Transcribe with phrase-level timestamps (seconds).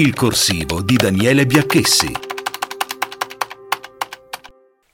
[0.00, 2.29] Il corsivo di Daniele Biacchessi.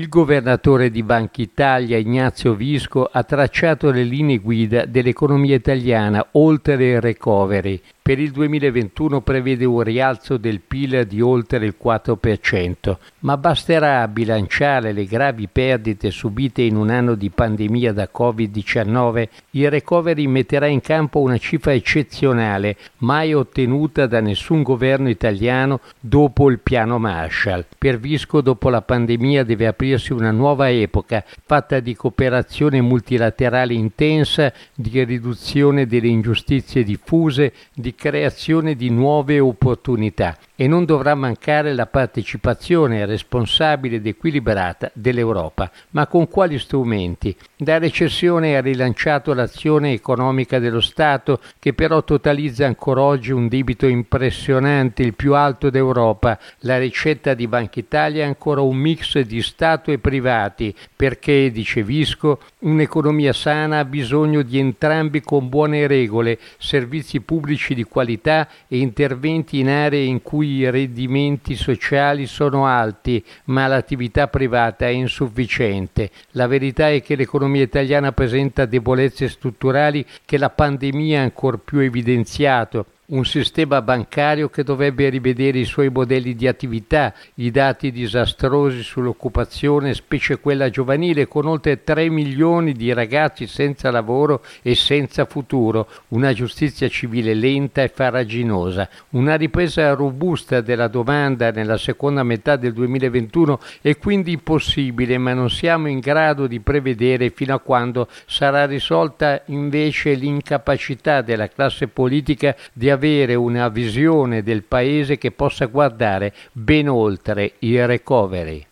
[0.00, 6.90] Il governatore di Banca Italia Ignazio Visco ha tracciato le linee guida dell'economia italiana oltre
[6.90, 13.36] il recovery per il 2021 prevede un rialzo del PIL di oltre il 4%, ma
[13.36, 19.28] basterà bilanciare le gravi perdite subite in un anno di pandemia da Covid-19.
[19.50, 26.48] Il recovery metterà in campo una cifra eccezionale, mai ottenuta da nessun governo italiano dopo
[26.48, 27.66] il piano Marshall.
[27.76, 34.52] Per Visco dopo la pandemia deve aprirsi una nuova epoca, fatta di cooperazione multilaterale intensa,
[34.74, 41.86] di riduzione delle ingiustizie diffuse, di creazione di nuove opportunità e non dovrà mancare la
[41.86, 45.70] partecipazione responsabile ed equilibrata dell'Europa.
[45.90, 47.36] Ma con quali strumenti?
[47.56, 53.86] Da recessione ha rilanciato l'azione economica dello Stato che però totalizza ancora oggi un debito
[53.86, 56.36] impressionante, il più alto d'Europa.
[56.62, 61.84] La ricetta di Banca Italia è ancora un mix di Stato e privati perché, dice
[61.84, 68.78] Visco, un'economia sana ha bisogno di entrambi con buone regole, servizi pubblici di qualità e
[68.78, 76.10] interventi in aree in cui i rendimenti sociali sono alti, ma l'attività privata è insufficiente.
[76.32, 81.78] La verità è che l'economia italiana presenta debolezze strutturali che la pandemia ha ancor più
[81.78, 88.82] evidenziato un sistema bancario che dovrebbe rivedere i suoi modelli di attività, i dati disastrosi
[88.82, 95.88] sull'occupazione, specie quella giovanile, con oltre 3 milioni di ragazzi senza lavoro e senza futuro,
[96.08, 102.74] una giustizia civile lenta e farraginosa, una ripresa robusta della domanda nella seconda metà del
[102.74, 108.66] 2021 è quindi possibile, ma non siamo in grado di prevedere fino a quando sarà
[108.66, 112.96] risolta invece l'incapacità della classe politica di avere
[113.34, 118.64] una visione del paese che possa guardare ben oltre il recovery.